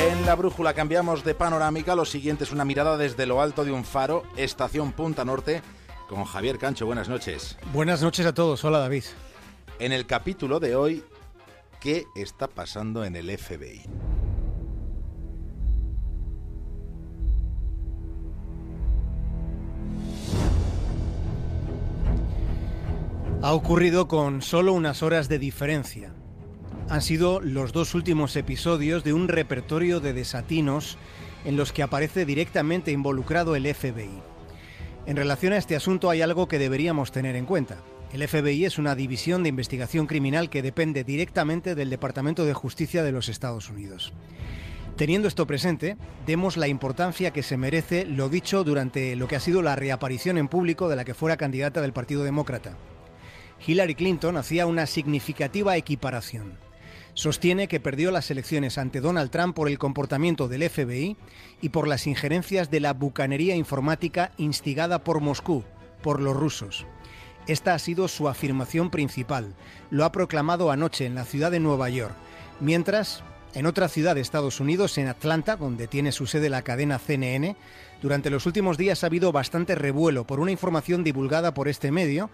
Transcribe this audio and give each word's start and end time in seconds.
En 0.00 0.26
la 0.26 0.34
brújula 0.34 0.74
cambiamos 0.74 1.24
de 1.24 1.34
panorámica. 1.34 1.94
Lo 1.94 2.04
siguiente 2.04 2.44
es 2.44 2.52
una 2.52 2.64
mirada 2.64 2.96
desde 2.96 3.26
lo 3.26 3.40
alto 3.40 3.64
de 3.64 3.72
un 3.72 3.84
faro, 3.84 4.24
estación 4.36 4.92
Punta 4.92 5.24
Norte, 5.24 5.62
con 6.08 6.24
Javier 6.24 6.58
Cancho. 6.58 6.86
Buenas 6.86 7.08
noches. 7.08 7.56
Buenas 7.72 8.02
noches 8.02 8.26
a 8.26 8.34
todos. 8.34 8.64
Hola 8.64 8.78
David. 8.78 9.04
En 9.78 9.92
el 9.92 10.06
capítulo 10.06 10.58
de 10.58 10.74
hoy, 10.74 11.04
¿qué 11.80 12.06
está 12.14 12.48
pasando 12.48 13.04
en 13.04 13.14
el 13.16 13.36
FBI? 13.36 13.82
Ha 23.46 23.52
ocurrido 23.52 24.08
con 24.08 24.42
solo 24.42 24.72
unas 24.72 25.04
horas 25.04 25.28
de 25.28 25.38
diferencia. 25.38 26.12
Han 26.88 27.00
sido 27.00 27.40
los 27.40 27.72
dos 27.72 27.94
últimos 27.94 28.34
episodios 28.34 29.04
de 29.04 29.12
un 29.12 29.28
repertorio 29.28 30.00
de 30.00 30.12
desatinos 30.12 30.98
en 31.44 31.56
los 31.56 31.72
que 31.72 31.84
aparece 31.84 32.26
directamente 32.26 32.90
involucrado 32.90 33.54
el 33.54 33.72
FBI. 33.72 34.20
En 35.06 35.16
relación 35.16 35.52
a 35.52 35.58
este 35.58 35.76
asunto 35.76 36.10
hay 36.10 36.22
algo 36.22 36.48
que 36.48 36.58
deberíamos 36.58 37.12
tener 37.12 37.36
en 37.36 37.46
cuenta. 37.46 37.76
El 38.12 38.26
FBI 38.26 38.64
es 38.64 38.78
una 38.78 38.96
división 38.96 39.44
de 39.44 39.50
investigación 39.50 40.08
criminal 40.08 40.50
que 40.50 40.60
depende 40.60 41.04
directamente 41.04 41.76
del 41.76 41.88
Departamento 41.88 42.44
de 42.46 42.52
Justicia 42.52 43.04
de 43.04 43.12
los 43.12 43.28
Estados 43.28 43.70
Unidos. 43.70 44.12
Teniendo 44.96 45.28
esto 45.28 45.46
presente, 45.46 45.96
demos 46.26 46.56
la 46.56 46.66
importancia 46.66 47.30
que 47.30 47.44
se 47.44 47.56
merece 47.56 48.06
lo 48.06 48.28
dicho 48.28 48.64
durante 48.64 49.14
lo 49.14 49.28
que 49.28 49.36
ha 49.36 49.40
sido 49.40 49.62
la 49.62 49.76
reaparición 49.76 50.36
en 50.36 50.48
público 50.48 50.88
de 50.88 50.96
la 50.96 51.04
que 51.04 51.14
fuera 51.14 51.36
candidata 51.36 51.80
del 51.80 51.92
Partido 51.92 52.24
Demócrata. 52.24 52.76
Hillary 53.64 53.94
Clinton 53.94 54.36
hacía 54.36 54.66
una 54.66 54.86
significativa 54.86 55.76
equiparación. 55.76 56.58
Sostiene 57.14 57.66
que 57.66 57.80
perdió 57.80 58.10
las 58.10 58.30
elecciones 58.30 58.76
ante 58.76 59.00
Donald 59.00 59.30
Trump 59.30 59.54
por 59.54 59.68
el 59.68 59.78
comportamiento 59.78 60.48
del 60.48 60.68
FBI 60.68 61.16
y 61.62 61.68
por 61.70 61.88
las 61.88 62.06
injerencias 62.06 62.70
de 62.70 62.80
la 62.80 62.92
bucanería 62.92 63.56
informática 63.56 64.32
instigada 64.36 65.02
por 65.02 65.20
Moscú, 65.20 65.64
por 66.02 66.20
los 66.20 66.36
rusos. 66.36 66.86
Esta 67.46 67.74
ha 67.74 67.78
sido 67.78 68.08
su 68.08 68.28
afirmación 68.28 68.90
principal. 68.90 69.54
Lo 69.90 70.04
ha 70.04 70.12
proclamado 70.12 70.70
anoche 70.70 71.06
en 71.06 71.14
la 71.14 71.24
ciudad 71.24 71.50
de 71.50 71.60
Nueva 71.60 71.88
York. 71.88 72.14
Mientras, 72.60 73.22
en 73.56 73.64
otra 73.64 73.88
ciudad 73.88 74.14
de 74.14 74.20
Estados 74.20 74.60
Unidos, 74.60 74.98
en 74.98 75.08
Atlanta, 75.08 75.56
donde 75.56 75.88
tiene 75.88 76.12
su 76.12 76.26
sede 76.26 76.50
la 76.50 76.60
cadena 76.60 76.98
CNN, 76.98 77.56
durante 78.02 78.28
los 78.28 78.44
últimos 78.44 78.76
días 78.76 79.02
ha 79.02 79.06
habido 79.06 79.32
bastante 79.32 79.74
revuelo 79.74 80.26
por 80.26 80.40
una 80.40 80.50
información 80.50 81.02
divulgada 81.02 81.54
por 81.54 81.66
este 81.66 81.90
medio 81.90 82.28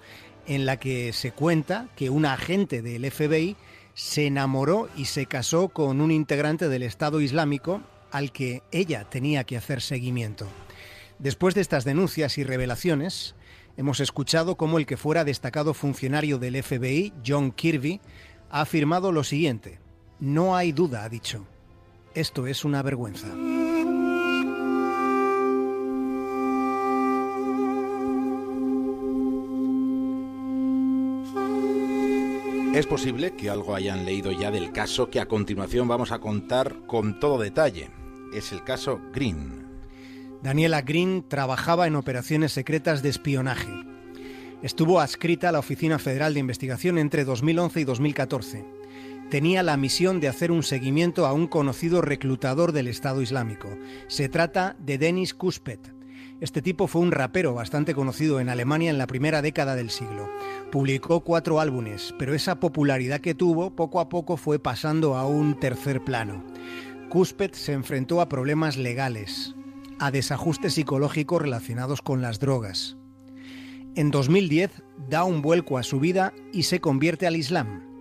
en 0.49 0.67
la 0.67 0.79
que 0.79 1.13
se 1.13 1.31
cuenta 1.31 1.87
que 1.95 2.11
un 2.11 2.27
agente 2.27 2.83
del 2.83 3.09
FBI 3.09 3.57
se 3.95 4.27
enamoró 4.27 4.89
y 4.97 5.05
se 5.05 5.27
casó 5.27 5.69
con 5.69 6.01
un 6.01 6.11
integrante 6.11 6.69
del 6.69 6.83
Estado 6.83 7.21
Islámico 7.21 7.83
al 8.11 8.33
que 8.33 8.65
ella 8.73 9.05
tenía 9.09 9.45
que 9.45 9.57
hacer 9.57 9.81
seguimiento. 9.81 10.49
Después 11.21 11.55
de 11.55 11.61
estas 11.61 11.85
denuncias 11.85 12.37
y 12.37 12.43
revelaciones, 12.43 13.37
hemos 13.77 14.01
escuchado 14.01 14.57
cómo 14.57 14.77
el 14.77 14.87
que 14.87 14.97
fuera 14.97 15.23
destacado 15.23 15.73
funcionario 15.73 16.39
del 16.39 16.61
FBI, 16.61 17.13
John 17.25 17.53
Kirby, 17.53 18.01
ha 18.51 18.63
afirmado 18.63 19.13
lo 19.13 19.23
siguiente. 19.23 19.82
No 20.25 20.55
hay 20.55 20.71
duda, 20.71 21.03
ha 21.03 21.09
dicho. 21.09 21.45
Esto 22.15 22.47
es 22.47 22.65
una 22.65 22.81
vergüenza. 22.81 23.27
Es 32.73 32.87
posible 32.87 33.35
que 33.35 33.51
algo 33.51 33.75
hayan 33.75 34.05
leído 34.05 34.31
ya 34.31 34.53
del 34.53 34.71
caso 34.71 35.11
que 35.11 35.19
a 35.19 35.27
continuación 35.27 35.89
vamos 35.89 36.13
a 36.13 36.21
contar 36.21 36.87
con 36.87 37.19
todo 37.19 37.43
detalle. 37.43 37.91
Es 38.33 38.53
el 38.53 38.63
caso 38.63 39.01
Green. 39.13 39.67
Daniela 40.41 40.83
Green 40.83 41.25
trabajaba 41.27 41.89
en 41.89 41.97
operaciones 41.97 42.53
secretas 42.53 43.03
de 43.03 43.09
espionaje. 43.09 43.73
Estuvo 44.63 45.01
adscrita 45.01 45.49
a 45.49 45.53
la 45.53 45.59
Oficina 45.59 45.99
Federal 45.99 46.33
de 46.33 46.41
Investigación 46.41 46.99
entre 46.99 47.25
2011 47.25 47.81
y 47.81 47.85
2014. 47.85 48.82
Tenía 49.33 49.63
la 49.63 49.79
misión 49.79 50.21
de 50.21 50.29
hacer 50.29 50.53
un 50.53 50.63
seguimiento 50.63 51.25
a 51.27 51.33
un 51.33 51.47
conocido 51.47 52.03
reclutador 52.03 52.73
del 52.73 52.87
Estado 52.87 53.23
Islámico. 53.23 53.79
Se 54.07 54.29
trata 54.29 54.77
de 54.79 54.99
Denis 54.99 55.33
Kuspet. 55.33 55.95
Este 56.43 56.61
tipo 56.61 56.87
fue 56.87 57.01
un 57.01 57.13
rapero 57.13 57.55
bastante 57.55 57.95
conocido 57.95 58.41
en 58.41 58.51
Alemania 58.51 58.91
en 58.91 58.99
la 58.99 59.07
primera 59.07 59.41
década 59.41 59.75
del 59.75 59.89
siglo. 59.89 60.29
Publicó 60.71 61.21
cuatro 61.21 61.61
álbumes, 61.61 62.15
pero 62.19 62.35
esa 62.35 62.61
popularidad 62.61 63.23
que 63.23 63.35
tuvo 63.35 63.75
poco 63.75 64.01
a 64.01 64.11
poco 64.11 64.37
fue 64.37 64.59
pasando 64.59 65.17
a 65.17 65.27
un 65.27 65.59
tercer 65.59 66.05
plano. 66.05 66.45
Kuspet 67.09 67.55
se 67.55 67.73
enfrentó 67.73 68.21
a 68.21 68.29
problemas 68.29 68.77
legales, 68.77 69.55
a 69.99 70.11
desajustes 70.11 70.75
psicológicos 70.75 71.41
relacionados 71.41 72.03
con 72.03 72.21
las 72.21 72.39
drogas. 72.39 72.99
En 73.95 74.11
2010 74.11 74.83
da 75.09 75.25
un 75.25 75.41
vuelco 75.41 75.79
a 75.79 75.83
su 75.85 76.01
vida 76.01 76.35
y 76.53 76.65
se 76.65 76.83
convierte 76.83 77.27
al 77.27 77.37
Islam. 77.37 77.92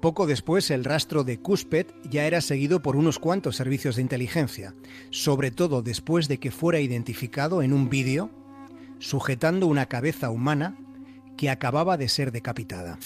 Poco 0.00 0.26
después, 0.26 0.70
el 0.70 0.84
rastro 0.84 1.24
de 1.24 1.40
Kuspet 1.40 1.94
ya 2.08 2.24
era 2.24 2.40
seguido 2.40 2.80
por 2.80 2.96
unos 2.96 3.18
cuantos 3.18 3.56
servicios 3.56 3.96
de 3.96 4.02
inteligencia, 4.02 4.74
sobre 5.10 5.50
todo 5.50 5.82
después 5.82 6.26
de 6.26 6.38
que 6.38 6.50
fuera 6.50 6.80
identificado 6.80 7.62
en 7.62 7.74
un 7.74 7.90
vídeo 7.90 8.30
sujetando 8.98 9.66
una 9.66 9.86
cabeza 9.86 10.30
humana 10.30 10.76
que 11.36 11.50
acababa 11.50 11.96
de 11.96 12.08
ser 12.08 12.32
decapitada. 12.32 12.98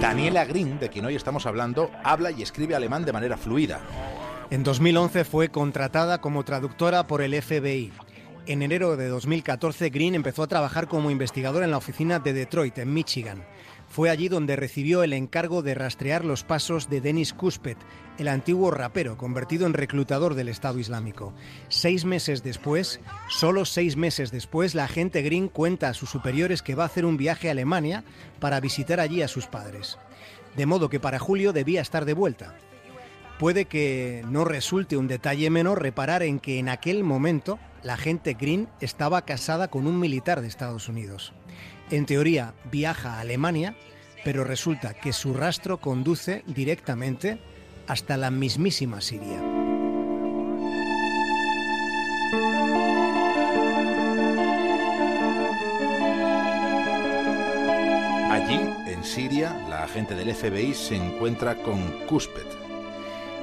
Daniela 0.00 0.44
Green, 0.44 0.78
de 0.78 0.88
quien 0.88 1.04
hoy 1.04 1.16
estamos 1.16 1.46
hablando, 1.46 1.90
habla 2.04 2.30
y 2.30 2.42
escribe 2.42 2.74
alemán 2.74 3.04
de 3.04 3.12
manera 3.12 3.36
fluida. 3.36 3.80
En 4.50 4.62
2011 4.62 5.24
fue 5.24 5.48
contratada 5.48 6.20
como 6.20 6.44
traductora 6.44 7.06
por 7.06 7.22
el 7.22 7.40
FBI. 7.40 7.92
En 8.48 8.62
enero 8.62 8.96
de 8.96 9.08
2014, 9.08 9.90
Green 9.90 10.14
empezó 10.14 10.44
a 10.44 10.46
trabajar 10.46 10.86
como 10.86 11.10
investigador 11.10 11.64
en 11.64 11.72
la 11.72 11.78
oficina 11.78 12.20
de 12.20 12.32
Detroit, 12.32 12.78
en 12.78 12.94
Michigan. 12.94 13.44
Fue 13.88 14.08
allí 14.08 14.28
donde 14.28 14.54
recibió 14.54 15.02
el 15.02 15.14
encargo 15.14 15.62
de 15.62 15.74
rastrear 15.74 16.24
los 16.24 16.44
pasos 16.44 16.88
de 16.88 17.00
Dennis 17.00 17.32
Kuspet, 17.32 17.76
el 18.18 18.28
antiguo 18.28 18.70
rapero 18.70 19.18
convertido 19.18 19.66
en 19.66 19.74
reclutador 19.74 20.34
del 20.34 20.48
Estado 20.48 20.78
Islámico. 20.78 21.34
Seis 21.68 22.04
meses 22.04 22.44
después, 22.44 23.00
solo 23.28 23.64
seis 23.64 23.96
meses 23.96 24.30
después, 24.30 24.76
la 24.76 24.84
agente 24.84 25.22
Green 25.22 25.48
cuenta 25.48 25.88
a 25.88 25.94
sus 25.94 26.10
superiores 26.10 26.62
que 26.62 26.76
va 26.76 26.84
a 26.84 26.86
hacer 26.86 27.04
un 27.04 27.16
viaje 27.16 27.48
a 27.48 27.50
Alemania 27.50 28.04
para 28.38 28.60
visitar 28.60 29.00
allí 29.00 29.22
a 29.22 29.28
sus 29.28 29.48
padres. 29.48 29.98
De 30.56 30.66
modo 30.66 30.88
que 30.88 31.00
para 31.00 31.18
julio 31.18 31.52
debía 31.52 31.82
estar 31.82 32.04
de 32.04 32.14
vuelta. 32.14 32.54
Puede 33.38 33.66
que 33.66 34.24
no 34.30 34.44
resulte 34.44 34.96
un 34.96 35.08
detalle 35.08 35.50
menor 35.50 35.82
reparar 35.82 36.22
en 36.22 36.40
que 36.40 36.58
en 36.58 36.70
aquel 36.70 37.04
momento 37.04 37.58
la 37.82 37.94
agente 37.94 38.34
Green 38.34 38.68
estaba 38.80 39.26
casada 39.26 39.68
con 39.68 39.86
un 39.86 40.00
militar 40.00 40.40
de 40.40 40.48
Estados 40.48 40.88
Unidos. 40.88 41.34
En 41.90 42.06
teoría 42.06 42.54
viaja 42.70 43.14
a 43.14 43.20
Alemania, 43.20 43.76
pero 44.24 44.42
resulta 44.42 44.94
que 44.94 45.12
su 45.12 45.34
rastro 45.34 45.80
conduce 45.80 46.42
directamente 46.46 47.38
hasta 47.86 48.16
la 48.16 48.30
mismísima 48.30 49.00
Siria. 49.02 49.40
Allí, 58.30 58.60
en 58.86 59.04
Siria, 59.04 59.54
la 59.68 59.84
agente 59.84 60.14
del 60.14 60.34
FBI 60.34 60.74
se 60.74 60.96
encuentra 60.96 61.54
con 61.62 61.80
Kuspet, 62.06 62.65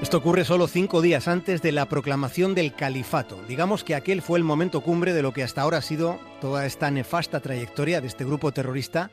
esto 0.04 0.18
ocurre 0.18 0.44
solo 0.44 0.68
cinco 0.68 1.02
días 1.02 1.30
antes 1.30 1.62
de 1.62 1.72
la 1.72 1.88
proclamación 1.88 2.56
del 2.56 2.76
califato. 2.76 3.42
Digamos 3.48 3.86
que 3.86 3.96
aquel 3.96 4.22
fue 4.22 4.38
el 4.38 4.44
momento 4.44 4.82
cumbre 4.82 5.14
de 5.14 5.22
lo 5.22 5.32
que 5.32 5.44
hasta 5.44 5.62
ahora 5.62 5.78
ha 5.78 5.82
sido 5.82 6.20
toda 6.42 6.66
esta 6.66 6.92
nefasta 6.92 7.40
trayectoria 7.40 8.02
de 8.02 8.08
este 8.08 8.26
grupo 8.26 8.52
terrorista 8.52 9.12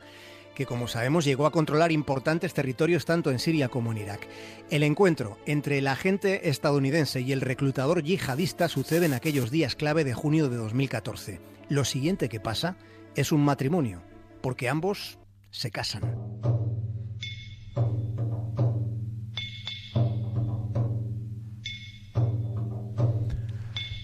que, 0.53 0.67
como 0.67 0.89
sabemos, 0.89 1.25
llegó 1.25 1.47
a 1.47 1.53
controlar 1.53 1.93
importantes 1.93 2.55
territorios 2.55 3.05
tanto 3.05 3.31
en 3.31 3.39
Siria 3.39 3.69
como 3.69 3.93
en 3.93 3.99
Irak. 3.99 4.27
El 4.69 4.83
encuentro 4.83 5.39
entre 5.47 5.79
el 5.79 5.87
agente 5.87 6.49
estadounidense 6.49 7.21
y 7.21 7.31
el 7.31 7.41
reclutador 7.41 8.03
yihadista 8.03 8.67
sucede 8.67 9.07
en 9.07 9.15
aquellos 9.15 9.53
días 9.53 9.77
clave 9.77 10.03
de 10.03 10.15
junio 10.15 10.49
de 10.49 10.57
2014. 10.57 11.41
Lo 11.69 11.85
siguiente 11.85 12.29
que 12.29 12.41
pasa 12.41 12.77
es 13.15 13.31
un 13.31 13.45
matrimonio, 13.45 14.03
porque 14.43 14.69
ambos 14.69 15.21
se 15.53 15.71
casan. 15.71 16.50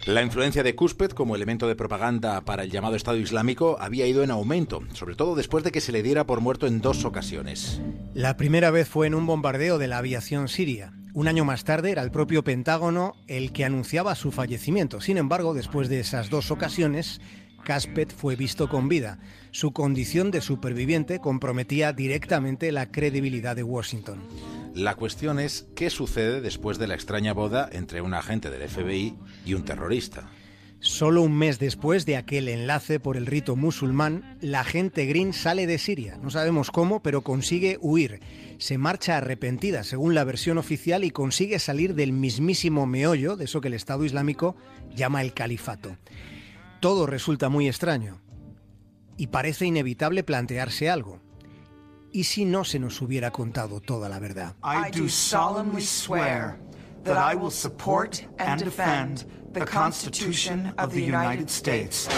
La 0.07 0.23
influencia 0.23 0.63
de 0.63 0.77
Kuspet 0.77 1.15
como 1.15 1.35
elemento 1.35 1.67
de 1.67 1.75
propaganda 1.75 2.41
para 2.43 2.63
el 2.63 2.71
llamado 2.71 2.95
Estado 2.95 3.17
Islámico 3.17 3.77
había 3.81 4.07
ido 4.07 4.23
en 4.23 4.31
aumento, 4.31 4.85
sobre 4.93 5.17
todo 5.17 5.35
después 5.35 5.65
de 5.65 5.73
que 5.73 5.81
se 5.81 5.91
le 5.91 6.05
diera 6.05 6.25
por 6.25 6.41
muerto 6.41 6.69
en 6.69 6.81
dos 6.81 7.05
ocasiones. 7.05 7.81
La 8.15 8.37
primera 8.37 8.71
vez 8.71 8.89
fue 8.89 9.09
en 9.09 9.17
un 9.17 9.27
bombardeo 9.27 9.79
de 9.79 9.89
la 9.89 9.99
aviación 9.99 10.47
siria. 10.47 10.93
Un 11.13 11.27
año 11.27 11.45
más 11.45 11.65
tarde 11.65 11.91
era 11.91 12.03
el 12.03 12.13
propio 12.13 12.45
Pentágono 12.45 13.15
el 13.27 13.51
que 13.51 13.65
anunciaba 13.65 14.15
su 14.15 14.31
fallecimiento. 14.31 15.01
Sin 15.01 15.19
embargo, 15.19 15.55
después 15.55 15.89
de 15.89 15.99
esas 15.99 16.31
dos 16.31 16.53
ocasiones, 16.53 17.21
Caspet 17.65 18.15
fue 18.15 18.37
visto 18.37 18.69
con 18.69 18.89
vida. 18.89 19.19
Su 19.51 19.73
condición 19.73 20.31
de 20.31 20.41
superviviente 20.41 21.19
comprometía 21.19 21.93
directamente 21.93 22.71
la 22.71 22.93
credibilidad 22.93 23.57
de 23.57 23.65
Washington. 23.65 24.21
La 24.77 24.95
cuestión 24.95 25.41
es 25.41 25.67
qué 25.75 25.89
sucede 25.89 26.43
después 26.43 26.77
de 26.77 26.87
la 26.87 26.93
extraña 26.93 27.33
boda 27.33 27.67
entre 27.73 28.03
un 28.03 28.13
agente 28.13 28.51
del 28.51 28.69
FBI 28.69 29.17
y 29.47 29.55
un 29.55 29.65
terrorista. 29.65 30.29
Solo 30.81 31.23
un 31.23 31.33
mes 31.33 31.59
después 31.59 32.05
de 32.05 32.19
aquel 32.19 32.47
enlace 32.51 33.01
por 33.01 33.17
el 33.17 33.25
rito 33.25 33.57
musulmán, 33.57 34.37
la 34.43 34.65
gente 34.65 35.07
Green 35.07 35.33
sale 35.33 35.67
de 35.67 35.79
Siria. 35.79 36.19
No 36.23 36.29
sabemos 36.29 36.71
cómo, 36.71 37.03
pero 37.03 37.23
consigue 37.23 37.79
huir. 37.81 38.21
Se 38.59 38.77
marcha 38.77 39.17
arrepentida, 39.17 39.83
según 39.83 40.15
la 40.15 40.25
versión 40.25 40.59
oficial, 40.59 41.05
y 41.05 41.11
consigue 41.11 41.59
salir 41.59 41.95
del 41.95 42.13
mismísimo 42.13 42.85
meollo 42.85 43.37
de 43.37 43.47
eso 43.47 43.63
que 43.63 43.69
el 43.69 43.75
Estado 43.75 44.05
Islámico 44.05 44.57
llama 44.95 45.23
el 45.23 45.33
califato. 45.33 45.97
Todo 46.81 47.07
resulta 47.07 47.49
muy 47.49 47.67
extraño 47.67 48.21
y 49.17 49.29
parece 49.29 49.65
inevitable 49.65 50.23
plantearse 50.23 50.91
algo. 50.91 51.23
¿Y 52.17 52.25
si 52.25 52.47
no 52.47 52.65
se 52.65 52.79
nos 52.79 53.03
hubiera 53.03 53.31
contado 53.31 53.79
toda 53.79 54.09
la 54.09 54.19
verdad? 54.19 54.55
I 54.65 54.91
do 54.91 55.07
solemnly 55.07 55.83
swear 55.83 56.59
that 57.05 57.19
I 57.19 57.35
will 57.37 57.51
support 57.51 58.25
and 58.39 58.59
defend 58.59 59.27
the 59.53 59.67
Constitution 59.67 60.73
of 60.79 60.95
the 60.95 61.03
United 61.03 61.51
States 61.51 62.09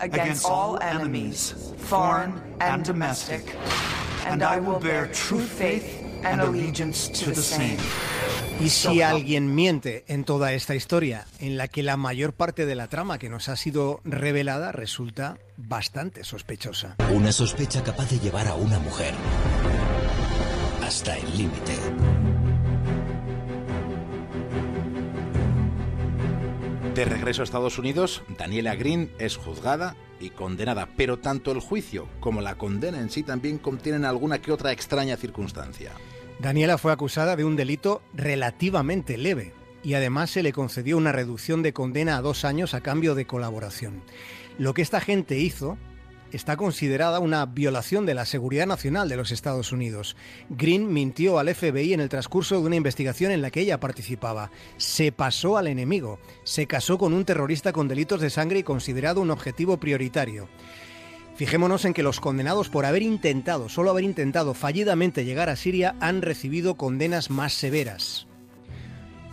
against 0.00 0.44
all 0.44 0.78
enemies, 0.82 1.54
foreign 1.78 2.34
and 2.60 2.84
domestic, 2.84 3.56
and 4.26 4.42
I 4.42 4.60
will 4.60 4.78
bear 4.78 5.06
true 5.06 5.46
faith 5.46 5.99
and 6.24 6.40
allegiance 6.40 7.08
to 7.08 7.30
the 7.30 7.42
same. 7.42 7.76
¿Y 8.60 8.68
si 8.68 9.00
alguien 9.00 9.54
miente 9.54 10.04
en 10.06 10.24
toda 10.24 10.52
esta 10.52 10.74
historia, 10.74 11.26
en 11.38 11.56
la 11.56 11.68
que 11.68 11.82
la 11.82 11.96
mayor 11.96 12.34
parte 12.34 12.66
de 12.66 12.74
la 12.74 12.88
trama 12.88 13.18
que 13.18 13.30
nos 13.30 13.48
ha 13.48 13.56
sido 13.56 14.00
revelada 14.04 14.70
resulta 14.70 15.38
bastante 15.56 16.24
sospechosa? 16.24 16.96
Una 17.14 17.32
sospecha 17.32 17.82
capaz 17.82 18.10
de 18.10 18.18
llevar 18.18 18.48
a 18.48 18.54
una 18.54 18.78
mujer 18.78 19.14
hasta 20.82 21.16
el 21.16 21.38
límite. 21.38 21.72
De 26.94 27.04
regreso 27.06 27.40
a 27.40 27.44
Estados 27.44 27.78
Unidos, 27.78 28.22
Daniela 28.36 28.74
Green 28.74 29.10
es 29.18 29.36
juzgada 29.36 29.96
y 30.20 30.30
condenada, 30.30 30.88
pero 30.96 31.18
tanto 31.18 31.52
el 31.52 31.60
juicio 31.60 32.08
como 32.20 32.42
la 32.42 32.56
condena 32.56 32.98
en 32.98 33.08
sí 33.08 33.22
también 33.22 33.56
contienen 33.56 34.04
alguna 34.04 34.42
que 34.42 34.52
otra 34.52 34.72
extraña 34.72 35.16
circunstancia. 35.16 35.92
Daniela 36.40 36.78
fue 36.78 36.90
acusada 36.90 37.36
de 37.36 37.44
un 37.44 37.54
delito 37.54 38.00
relativamente 38.14 39.18
leve 39.18 39.52
y 39.82 39.92
además 39.92 40.30
se 40.30 40.42
le 40.42 40.54
concedió 40.54 40.96
una 40.96 41.12
reducción 41.12 41.62
de 41.62 41.74
condena 41.74 42.16
a 42.16 42.22
dos 42.22 42.46
años 42.46 42.72
a 42.72 42.80
cambio 42.80 43.14
de 43.14 43.26
colaboración. 43.26 44.02
Lo 44.56 44.72
que 44.72 44.80
esta 44.80 45.02
gente 45.02 45.38
hizo 45.38 45.76
está 46.32 46.56
considerada 46.56 47.18
una 47.18 47.44
violación 47.44 48.06
de 48.06 48.14
la 48.14 48.24
seguridad 48.24 48.66
nacional 48.66 49.10
de 49.10 49.16
los 49.16 49.32
Estados 49.32 49.70
Unidos. 49.70 50.16
Green 50.48 50.90
mintió 50.90 51.38
al 51.38 51.54
FBI 51.54 51.92
en 51.92 52.00
el 52.00 52.08
transcurso 52.08 52.58
de 52.58 52.66
una 52.66 52.76
investigación 52.76 53.32
en 53.32 53.42
la 53.42 53.50
que 53.50 53.60
ella 53.60 53.80
participaba. 53.80 54.50
Se 54.78 55.12
pasó 55.12 55.58
al 55.58 55.66
enemigo. 55.66 56.20
Se 56.44 56.66
casó 56.66 56.96
con 56.96 57.12
un 57.12 57.26
terrorista 57.26 57.72
con 57.72 57.86
delitos 57.86 58.22
de 58.22 58.30
sangre 58.30 58.60
y 58.60 58.62
considerado 58.62 59.20
un 59.20 59.30
objetivo 59.30 59.78
prioritario. 59.78 60.48
Fijémonos 61.40 61.86
en 61.86 61.94
que 61.94 62.02
los 62.02 62.20
condenados 62.20 62.68
por 62.68 62.84
haber 62.84 63.02
intentado, 63.02 63.70
solo 63.70 63.90
haber 63.90 64.04
intentado 64.04 64.52
fallidamente 64.52 65.24
llegar 65.24 65.48
a 65.48 65.56
Siria, 65.56 65.96
han 65.98 66.20
recibido 66.20 66.74
condenas 66.74 67.30
más 67.30 67.54
severas. 67.54 68.26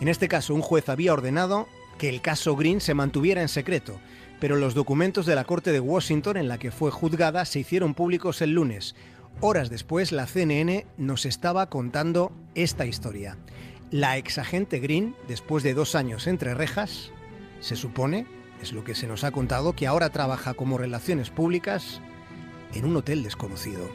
En 0.00 0.08
este 0.08 0.26
caso, 0.26 0.54
un 0.54 0.62
juez 0.62 0.88
había 0.88 1.12
ordenado 1.12 1.68
que 1.98 2.08
el 2.08 2.22
caso 2.22 2.56
Green 2.56 2.80
se 2.80 2.94
mantuviera 2.94 3.42
en 3.42 3.48
secreto, 3.48 4.00
pero 4.40 4.56
los 4.56 4.72
documentos 4.72 5.26
de 5.26 5.34
la 5.34 5.44
Corte 5.44 5.70
de 5.70 5.80
Washington 5.80 6.38
en 6.38 6.48
la 6.48 6.56
que 6.56 6.70
fue 6.70 6.90
juzgada 6.90 7.44
se 7.44 7.60
hicieron 7.60 7.92
públicos 7.92 8.40
el 8.40 8.54
lunes. 8.54 8.94
Horas 9.42 9.68
después, 9.68 10.10
la 10.10 10.26
CNN 10.26 10.86
nos 10.96 11.26
estaba 11.26 11.68
contando 11.68 12.32
esta 12.54 12.86
historia. 12.86 13.36
La 13.90 14.16
exagente 14.16 14.78
Green, 14.78 15.14
después 15.28 15.62
de 15.62 15.74
dos 15.74 15.94
años 15.94 16.26
entre 16.26 16.54
rejas, 16.54 17.10
se 17.60 17.76
supone, 17.76 18.24
es 18.62 18.72
lo 18.72 18.84
que 18.84 18.94
se 18.94 19.06
nos 19.06 19.24
ha 19.24 19.30
contado, 19.30 19.72
que 19.72 19.86
ahora 19.86 20.10
trabaja 20.10 20.54
como 20.54 20.78
relaciones 20.78 21.30
públicas 21.30 22.00
en 22.74 22.84
un 22.84 22.96
hotel 22.96 23.22
desconocido. 23.22 23.88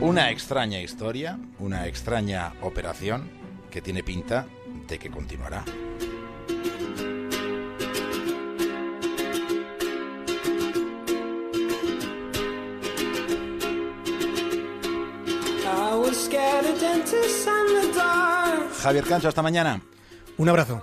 Una 0.00 0.30
extraña 0.30 0.80
historia, 0.80 1.38
una 1.58 1.86
extraña 1.86 2.52
operación 2.60 3.30
que 3.70 3.80
tiene 3.80 4.02
pinta 4.02 4.46
de 4.86 4.98
que 4.98 5.10
continuará. 5.10 5.64
Javier 18.82 19.04
Cancho, 19.04 19.28
hasta 19.28 19.42
mañana. 19.42 19.80
Un 20.36 20.48
abrazo. 20.48 20.82